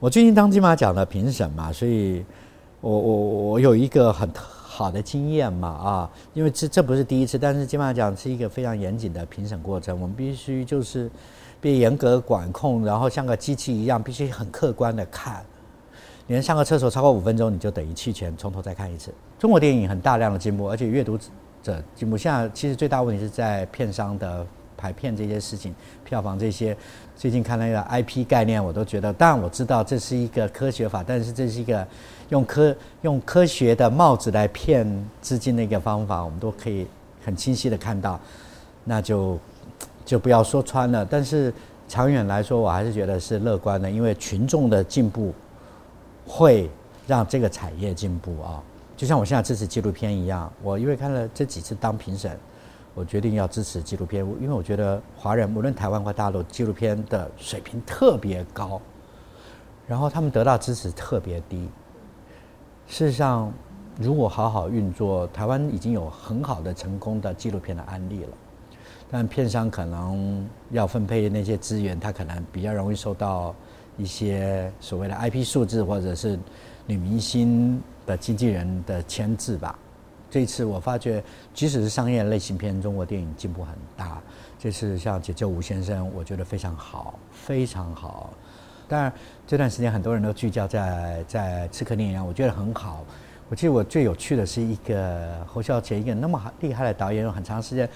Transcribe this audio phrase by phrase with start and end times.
[0.00, 2.24] 我最近当金马奖的评审嘛，所以
[2.80, 3.16] 我我
[3.50, 11.10] 我有一个很好的经验嘛啊，因为这这不是第一次，但是金马奖是一个非常严谨的评审过程，我们必须就是
[11.60, 15.44] 被严格管控，然后像个机器一样，必须很客观的看。
[16.28, 19.12] 连上个厕所超过五分钟，你就等于弃权，从头再看一次。
[19.36, 21.18] 中国电影很大量的进步，而且阅读
[21.60, 22.16] 者进步。
[22.16, 24.46] 现在其实最大问题是在片商的。
[24.78, 25.74] 排片这些事情，
[26.04, 26.74] 票房这些，
[27.16, 31.84] 最近看那个 IP 概念，我都觉得，当然我知道这是一个科学法，但是这是一个
[32.28, 34.86] 用科用科学的帽子来骗
[35.20, 36.86] 资金的一个方法，我们都可以
[37.24, 38.20] 很清晰的看到，
[38.84, 39.36] 那就
[40.04, 41.04] 就不要说穿了。
[41.04, 41.52] 但是
[41.88, 45.34] 长远来说，我还是觉得是乐观的，因为群众的进步
[46.24, 46.70] 会
[47.08, 48.62] 让这个产业进步啊。
[48.96, 52.38] 就像我现在支持纪录片一样，我因为看了这几次当评审。
[52.98, 58.80] 我决定要支持纪录片，因为我觉得华人无论台湾或大陆纪录片的水平特别高，
[59.86, 61.68] 然后他们得到支持特别低。
[62.88, 63.52] 事实上，
[64.00, 68.30] 如果好好运作，台湾已经有很好的成功的纪录片的案例了。
[69.08, 73.54] 但片商可能要分配那些资源，他可能比较容易受到
[73.96, 76.36] 一些所谓的 IP 数字或者是
[76.84, 79.78] 女明星的经纪人的牵制吧。
[80.30, 81.22] 这次我发觉，
[81.54, 84.20] 即使是商业类型片，中国电影进步很大。
[84.58, 88.30] 这次像《解救吴先生》，我觉得非常好，非常好。
[88.86, 89.12] 当然，
[89.46, 93.04] 这段时间很多人都聚焦在在《刺客聂阳》，我觉得很好。
[93.48, 97.88] 我记得我最有趣的是一个侯孝贤，一个那么厉害的导演，用很长时间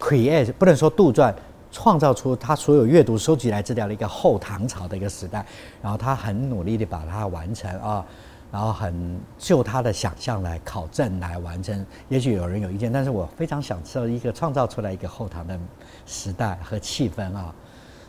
[0.00, 1.32] create 不能说杜撰，
[1.70, 5.46] 创造出他所有阅读收集来资料的一个后唐朝的一个时代，
[5.80, 8.04] 然后他很努力的把它完成啊。
[8.52, 15.58] 然后很就他的想象来考证来完成，也许有人有意见，但是我非常想知道一个创造出来一个后唐的
[16.04, 17.54] 时代和气氛啊。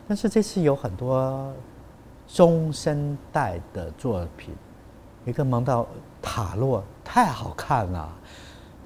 [0.05, 1.49] 但是这次有很多
[2.27, 4.53] 中生代的作品，
[5.25, 5.87] 一个蒙到
[6.21, 8.13] 塔洛太好看了，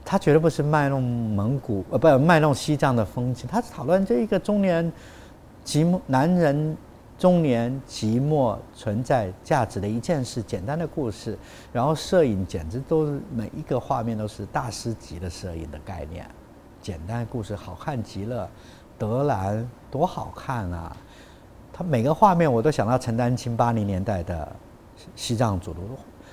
[0.06, 4.94] 他绝对不是卖弄蒙古呃不卖弄西藏的风情，他是讨论这一个中年
[5.66, 6.78] 寂寞男人。
[7.17, 11.35] 中年寂寞存在价值的一件事，简单的故事，
[11.73, 16.29] 然后摄影简直都是每一个画面都是大师级的摄影的概念，
[16.79, 18.47] 简单的故事好看极了。
[19.00, 20.95] 德兰多好看啊！
[21.73, 24.55] 他每个画面我都想到陈丹青八零年代的
[25.16, 25.81] 西藏主流，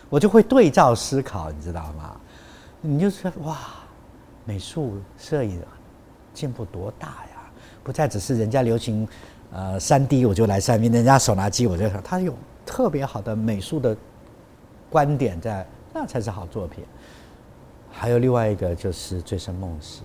[0.08, 2.20] 我就会对照思考，你知道吗？
[2.82, 3.58] 你就说哇，
[4.44, 5.62] 美术摄影
[6.34, 7.50] 进步多大呀！
[7.82, 9.08] 不再只是人家流行。
[9.54, 12.34] 呃，三 D 我就来三 D，人家手拿机我就想，他有
[12.66, 13.96] 特别好的美术的
[14.90, 16.82] 观点在，那才是好作品。
[17.88, 20.02] 还有另外一个就是《醉生梦死》，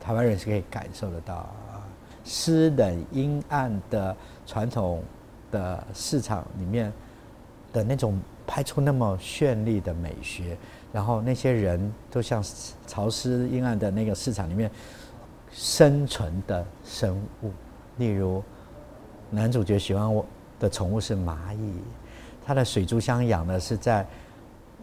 [0.00, 1.82] 台湾人是可以感受得到啊，
[2.24, 5.02] 湿冷阴暗的传统
[5.50, 6.92] 的市场里面
[7.72, 10.56] 的那种拍出那么绚丽的美学，
[10.92, 12.40] 然后那些人都像
[12.86, 14.70] 潮湿阴暗的那个市场里面
[15.50, 17.50] 生存的生物，
[17.98, 18.40] 例如。
[19.34, 20.24] 男主角喜欢我
[20.60, 21.72] 的宠物是蚂蚁，
[22.44, 24.06] 他的水族箱养的是在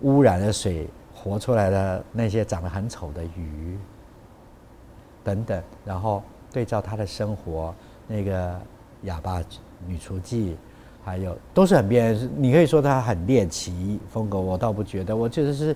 [0.02, 3.78] 污染的水活出来的那些长得很丑的鱼，
[5.24, 5.62] 等等。
[5.86, 7.74] 然后对照他的生活，
[8.08, 8.60] 那个
[9.04, 9.40] 哑巴
[9.86, 10.56] 女厨妓，
[11.06, 12.30] 还有都是很边缘。
[12.36, 15.16] 你可以说他很猎奇风格，我倒不觉得。
[15.16, 15.76] 我觉得是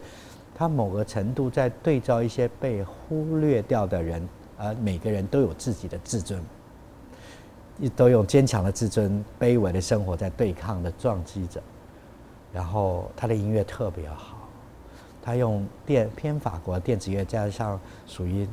[0.56, 6.42] 他某个程度在对照一些被忽略掉的人，而每个人都有自己的自尊。
[7.96, 11.62] 都用坚强的自尊、卑微的生活在对抗的撞击着，
[12.54, 14.38] 然后他的音乐特别好，
[15.22, 18.48] 他用电偏法国电子乐加上属于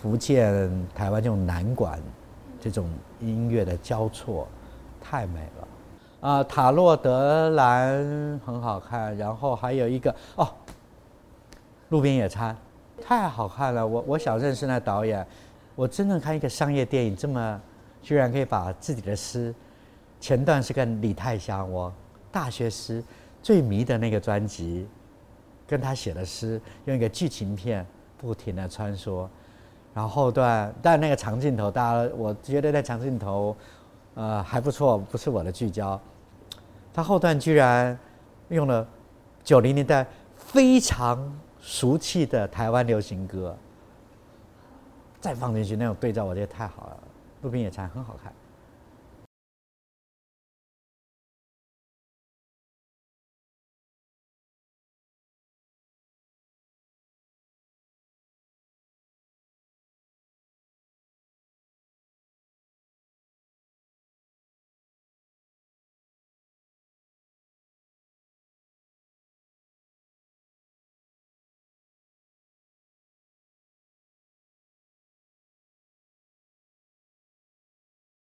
[0.00, 1.98] 福建、台湾这种南管
[2.60, 4.46] 这种音乐的交错，
[5.00, 6.44] 太美了啊！
[6.44, 10.46] 塔洛德兰很好看，然后还有一个哦，
[11.88, 12.54] 路边野餐
[13.02, 15.26] 太好看了，我我想认识那导演，
[15.74, 17.60] 我真正看一个商业电影这么。
[18.06, 19.52] 居然可以把自己的诗，
[20.20, 21.92] 前段是跟李泰祥，我
[22.30, 23.02] 大学时
[23.42, 24.86] 最迷的那个专辑，
[25.66, 27.84] 跟他写的诗，用一个剧情片
[28.16, 29.26] 不停的穿梭，
[29.92, 33.56] 然后后段，但那个长镜头，大家我觉得那长镜头，
[34.14, 36.00] 呃还不错，不是我的聚焦，
[36.94, 37.98] 他后段居然
[38.50, 38.86] 用了
[39.42, 40.06] 九零年代
[40.36, 43.58] 非常俗气的台湾流行歌，
[45.20, 46.98] 再放进去那种对照，我觉得太好了。
[47.46, 48.32] 路边野餐很好看。